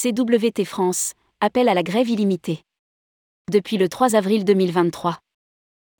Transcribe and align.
CWT 0.00 0.64
France, 0.64 1.14
appelle 1.40 1.68
à 1.68 1.74
la 1.74 1.82
grève 1.82 2.08
illimitée. 2.08 2.60
Depuis 3.50 3.78
le 3.78 3.88
3 3.88 4.14
avril 4.14 4.44
2023. 4.44 5.18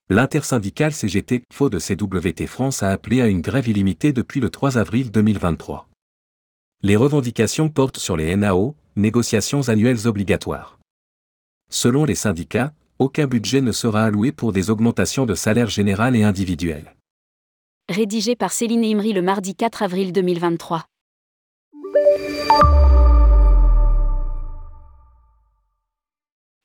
L'intersyndicale 0.09 0.93
CGT 0.93 1.43
FO 1.53 1.69
de 1.69 1.81
CWT 1.81 2.47
France 2.47 2.85
a 2.85 2.91
appelé 2.91 3.21
à 3.21 3.27
une 3.27 3.41
grève 3.41 3.67
illimitée 3.67 4.13
depuis 4.13 4.39
le 4.39 4.51
3 4.51 4.79
avril 4.79 5.11
2023. 5.11 5.89
Les 6.83 6.95
revendications 6.95 7.71
portent 7.71 7.99
sur 7.99 8.17
les 8.17 8.37
NAO, 8.37 8.77
négociations 8.95 9.69
annuelles 9.69 10.07
obligatoires. 10.07 10.79
Selon 11.69 12.05
les 12.05 12.15
syndicats, 12.15 12.73
aucun 13.01 13.27
budget 13.27 13.63
ne 13.63 13.73
sera 13.73 14.05
alloué 14.05 14.31
pour 14.31 14.53
des 14.53 14.71
augmentations 14.71 15.27
de 15.27 15.35
salaire 15.35 15.71
général 15.71 16.15
et 16.15 16.23
individuel. 16.23 16.95
Rédigé 17.89 18.37
par 18.37 18.53
Céline 18.53 18.85
Imri 18.85 19.13
le 19.13 19.23
mardi 19.23 19.57
4 19.57 19.83
avril 19.83 20.13
2023. 20.13 20.85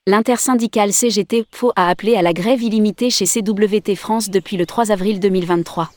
L'intersyndicale 0.05 0.91
CGT 0.91 1.45
FO 1.49 1.71
a 1.77 1.88
appelé 1.88 2.17
à 2.17 2.21
la 2.21 2.34
grève 2.34 2.62
illimitée 2.62 3.09
chez 3.09 3.23
CWT 3.23 3.95
France 3.95 4.29
depuis 4.29 4.57
le 4.57 4.66
3 4.66 4.91
avril 4.91 5.21
2023. 5.21 5.91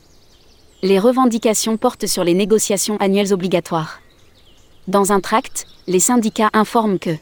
Les 0.84 1.01
revendications 1.01 1.77
portent 1.77 2.06
sur 2.06 2.23
les 2.23 2.34
négociations 2.34 2.98
annuelles 2.98 3.34
obligatoires. 3.34 4.01
Dans 4.87 5.10
un 5.10 5.19
tract, 5.19 5.66
les 5.88 5.98
syndicats 5.98 6.51
informent 6.52 7.01
que 7.01 7.16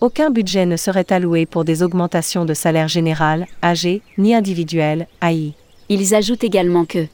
aucun 0.00 0.30
budget 0.30 0.66
ne 0.66 0.76
serait 0.76 1.12
alloué 1.12 1.46
pour 1.46 1.64
des 1.64 1.82
augmentations 1.82 2.44
de 2.44 2.54
salaire 2.54 2.86
général, 2.86 3.48
AG, 3.60 4.00
ni 4.18 4.36
individuel, 4.36 5.08
AI. 5.20 5.54
Ils 5.88 6.14
ajoutent 6.14 6.44
également 6.44 6.84
que 6.84 7.08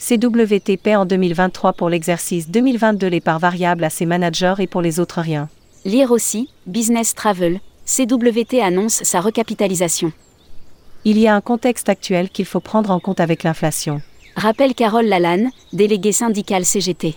CWT 0.00 0.76
paie 0.76 0.96
en 0.96 1.06
2023 1.06 1.74
pour 1.74 1.88
l'exercice 1.88 2.50
2022 2.50 3.06
les 3.06 3.20
parts 3.20 3.38
variables 3.38 3.84
à 3.84 3.90
ses 3.90 4.06
managers 4.06 4.54
et 4.58 4.66
pour 4.66 4.82
les 4.82 4.98
autres 4.98 5.20
rien. 5.20 5.48
Lire 5.84 6.10
aussi, 6.10 6.48
Business 6.66 7.14
Travel, 7.14 7.60
CWT 7.86 8.60
annonce 8.62 9.02
sa 9.02 9.20
recapitalisation. 9.20 10.12
Il 11.04 11.18
y 11.18 11.26
a 11.26 11.34
un 11.34 11.40
contexte 11.40 11.88
actuel 11.88 12.30
qu'il 12.30 12.44
faut 12.44 12.60
prendre 12.60 12.90
en 12.90 13.00
compte 13.00 13.20
avec 13.20 13.42
l'inflation. 13.42 14.00
Rappelle 14.36 14.74
Carole 14.74 15.06
Lalanne, 15.06 15.50
déléguée 15.72 16.12
syndicale 16.12 16.64
CGT. 16.64 17.16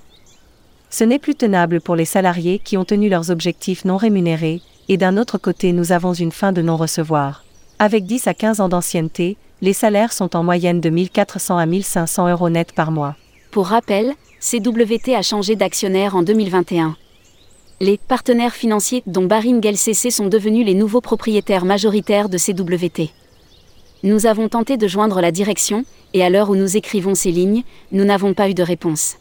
Ce 0.89 1.03
n'est 1.03 1.19
plus 1.19 1.35
tenable 1.35 1.81
pour 1.81 1.95
les 1.95 2.05
salariés 2.05 2.59
qui 2.59 2.77
ont 2.77 2.85
tenu 2.85 3.09
leurs 3.09 3.29
objectifs 3.29 3.85
non 3.85 3.97
rémunérés, 3.97 4.61
et 4.89 4.97
d'un 4.97 5.17
autre 5.17 5.37
côté 5.37 5.71
nous 5.71 5.91
avons 5.91 6.13
une 6.13 6.31
fin 6.31 6.51
de 6.51 6.61
non-recevoir. 6.61 7.43
Avec 7.79 8.05
10 8.05 8.27
à 8.27 8.33
15 8.33 8.59
ans 8.59 8.69
d'ancienneté, 8.69 9.37
les 9.61 9.73
salaires 9.73 10.13
sont 10.13 10.35
en 10.35 10.43
moyenne 10.43 10.81
de 10.81 10.89
1400 10.89 11.57
à 11.57 11.65
1500 11.65 12.29
euros 12.29 12.49
net 12.49 12.71
par 12.73 12.91
mois. 12.91 13.15
Pour 13.51 13.67
rappel, 13.67 14.13
CWT 14.39 15.15
a 15.15 15.21
changé 15.21 15.55
d'actionnaire 15.55 16.15
en 16.15 16.23
2021. 16.23 16.95
Les 17.81 17.97
partenaires 17.97 18.53
financiers 18.53 19.03
dont 19.05 19.25
Baring 19.25 19.61
LCC 19.61 20.09
sont 20.09 20.27
devenus 20.27 20.65
les 20.65 20.73
nouveaux 20.73 21.01
propriétaires 21.01 21.65
majoritaires 21.65 22.29
de 22.29 22.37
CWT. 22.37 23.09
Nous 24.03 24.27
avons 24.27 24.47
tenté 24.47 24.77
de 24.77 24.87
joindre 24.87 25.19
la 25.19 25.33
direction, 25.33 25.83
et 26.13 26.23
à 26.23 26.29
l'heure 26.29 26.49
où 26.49 26.55
nous 26.55 26.77
écrivons 26.77 27.15
ces 27.15 27.31
lignes, 27.31 27.63
nous 27.91 28.05
n'avons 28.05 28.33
pas 28.33 28.49
eu 28.49 28.53
de 28.53 28.63
réponse. 28.63 29.17